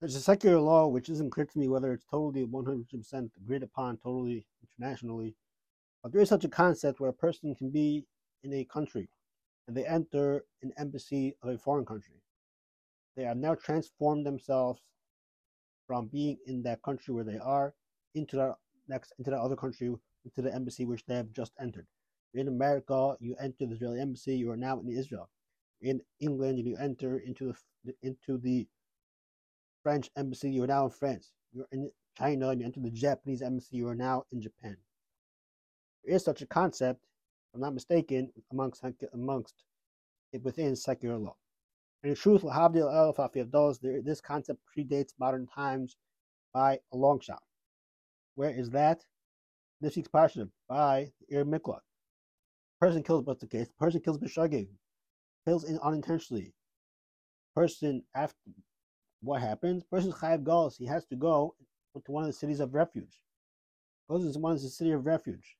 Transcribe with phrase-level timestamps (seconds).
[0.00, 3.96] There's a secular law which isn't clear to me whether it's totally 100% agreed upon
[3.96, 5.34] totally internationally,
[6.02, 8.06] but there is such a concept where a person can be
[8.44, 9.08] in a country
[9.66, 12.14] and they enter an embassy of a foreign country.
[13.16, 14.80] They have now transformed themselves
[15.88, 17.74] from being in that country where they are
[18.14, 18.54] into that
[18.86, 19.92] next into that other country
[20.24, 21.88] into the embassy which they have just entered.
[22.34, 25.28] In America, you enter the Israeli embassy, you are now in Israel.
[25.80, 27.52] In England, you enter into
[27.84, 28.68] the into the
[29.82, 31.32] French embassy, you are now in France.
[31.52, 34.76] You're in China, and you enter the Japanese embassy, you are now in Japan.
[36.04, 37.04] There is such a concept,
[37.48, 39.64] if I'm not mistaken, amongst amongst
[40.32, 41.36] it within secular law.
[42.02, 42.42] And in truth,
[44.04, 45.96] this concept predates modern times
[46.52, 47.42] by a long shot.
[48.34, 49.00] Where is that?
[49.80, 51.80] This week's parsha by Ir Miklat.
[52.80, 53.68] Person kills, what's the case?
[53.78, 54.68] Person kills b'shagig,
[55.44, 56.54] kills unintentionally.
[57.54, 58.36] Person after
[59.20, 59.84] what happens?
[59.84, 60.76] Person's chayav goes.
[60.76, 61.54] He has to go
[61.94, 63.22] to one of the cities of refuge.
[64.08, 65.56] Goes to one of the city of refuge.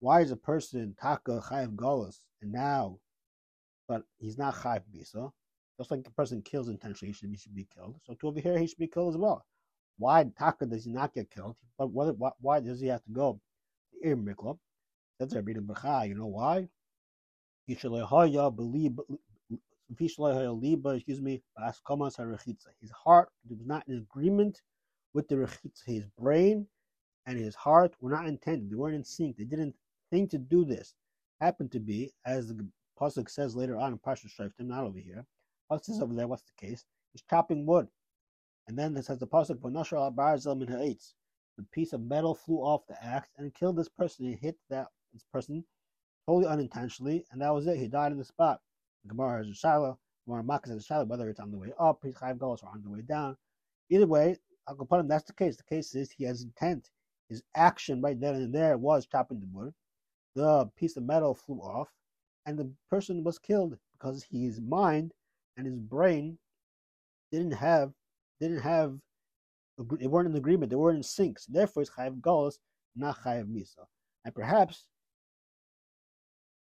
[0.00, 2.98] Why is a person taka chayav golas and now,
[3.88, 5.32] but he's not chayav misa?
[5.78, 7.96] Just like the person kills intentionally, he should be, should be killed.
[8.06, 9.44] So to over here, he should be killed as well.
[9.98, 11.56] Why taka does he not get killed?
[11.78, 13.40] But what, why does he have to go?
[14.02, 14.58] to Ir Miklat.
[15.18, 15.68] That's our reading
[16.06, 16.68] You know why?
[17.66, 18.98] believe
[20.04, 21.42] excuse me,
[22.80, 24.62] his heart was not in agreement
[25.14, 25.86] with the retzicha.
[25.86, 26.66] His brain
[27.26, 28.70] and his heart were not intended.
[28.70, 29.36] They weren't in sync.
[29.36, 29.74] They didn't
[30.10, 30.94] think to do this.
[31.40, 32.66] Happened to be, as the
[33.00, 35.26] pasuk says later on in Parsha Shoftim, not over here.
[35.70, 36.84] Pasuk says over there, what's the case?
[37.12, 37.88] He's chopping wood,
[38.68, 39.60] and then it says the pasuk.
[41.58, 44.26] The piece of metal flew off the axe and killed this person.
[44.26, 45.64] He hit that this person
[46.26, 47.76] totally unintentionally, and that was it.
[47.76, 48.60] He died in the spot.
[49.08, 49.98] Gemara has a shiloh.
[50.26, 52.70] Gemara Makkah has a shiloh, whether it's on the way up, he's five golos, or
[52.70, 53.36] on the way down.
[53.90, 54.36] Either way,
[54.68, 55.08] him.
[55.08, 55.56] That's the case.
[55.56, 56.90] The case is he has intent.
[57.28, 59.74] His action right then and there was chopping the wood.
[60.34, 61.88] The piece of metal flew off,
[62.46, 65.12] and the person was killed because his mind
[65.56, 66.38] and his brain
[67.30, 67.92] didn't have
[68.40, 68.98] didn't have
[69.98, 70.70] they weren't in agreement.
[70.70, 71.38] They weren't in sync.
[71.38, 72.58] So therefore, it's chayav golos,
[72.94, 73.84] not chayav misa.
[74.24, 74.86] And perhaps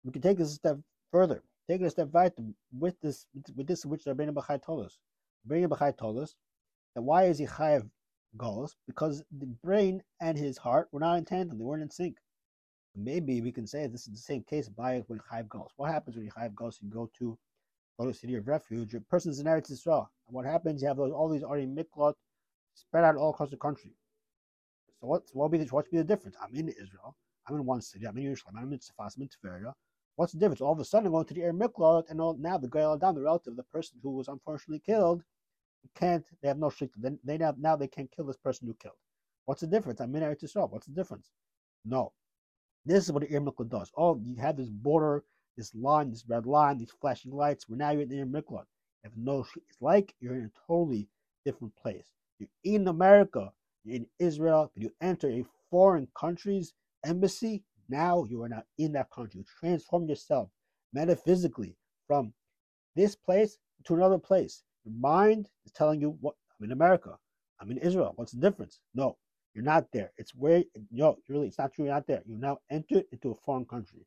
[0.05, 0.79] we can take this a step
[1.13, 1.43] further.
[1.69, 2.35] Take it a step further
[2.73, 3.27] with this,
[3.57, 4.99] with this which Rabbeinu Bachai told us.
[5.49, 6.35] Rabbeinu Bachai told us
[6.95, 7.89] that why is he chayav
[8.37, 8.73] golos?
[8.87, 12.19] Because the brain and his heart were not in tandem; they weren't in sync.
[12.97, 15.71] Maybe we can say this is the same case by with chayav golos.
[15.77, 16.83] What happens when you chayav golos?
[16.83, 17.39] You go to
[17.99, 18.95] go to city of refuge.
[18.95, 20.07] A person's in Eretz Yisrael.
[20.27, 20.83] And what happens?
[20.83, 22.15] You have those, all these arei miklat
[22.75, 23.93] spread out all across the country.
[25.01, 26.37] So what what be the what be the difference?
[26.43, 27.17] I'm in Israel.
[27.49, 28.07] I'm in one city.
[28.07, 28.59] I'm in Yerushalayim.
[28.59, 29.17] I'm in Tzfas.
[29.17, 29.73] I'm in Tveria.
[30.17, 30.61] What's the difference?
[30.61, 33.15] All of a sudden, going to the Ir Miklot, and all, now the Goel HaDam,
[33.15, 35.23] the relative, of the person who was unfortunately killed,
[35.95, 36.25] can't.
[36.41, 36.97] They have no shikta.
[36.97, 38.97] Then they now now they can't kill this person who killed.
[39.47, 40.01] What's the difference?
[40.01, 40.71] I'm in Eretz Yisrael.
[40.71, 41.31] What's the difference?
[41.85, 42.13] No.
[42.87, 43.91] This is what the Ir Miklot does.
[43.97, 45.25] Oh, you have this border,
[45.57, 47.69] this line, this red line, these flashing lights.
[47.69, 48.65] We're now you're in the Ir Miklot.
[49.03, 49.45] Have no.
[49.57, 51.09] It's like you're in a totally
[51.45, 52.07] different place.
[52.39, 53.53] You're in America.
[53.85, 54.71] You're in Israel.
[54.75, 56.73] But you enter a foreign country's
[57.05, 59.41] embassy now you are not in that country.
[59.41, 60.51] You transform yourself
[60.93, 62.33] metaphysically from
[62.97, 64.63] this place to another place.
[64.85, 67.17] Your mind is telling you what I'm in America.
[67.61, 68.13] I'm in Israel.
[68.17, 68.81] What's the difference?
[68.95, 69.17] No,
[69.55, 70.13] you're not there.
[70.19, 71.87] It's where no, really, it's not true.
[71.87, 72.23] You're not there.
[72.27, 74.07] You now entered into a foreign country.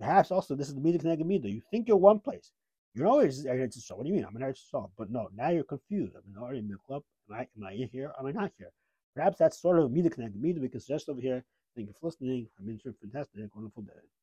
[0.00, 1.52] Perhaps also this is the midah k'neged midah.
[1.52, 2.52] You think you're one place.
[2.94, 3.98] You're always Eretz Yisrael.
[3.98, 4.24] What do you mean?
[4.24, 4.90] I'm in Eretz Yisrael.
[4.96, 6.14] But no, now you're confused.
[6.16, 7.02] I'm in already in the club.
[7.30, 8.12] Am I am I here?
[8.18, 8.70] Am I not here?
[9.14, 11.44] Perhaps that's sort of midah k'neged midah we can suggest over here
[11.78, 12.50] Thank you for listening.
[12.60, 13.56] I've been fantastic.
[13.56, 14.17] Wonderful day.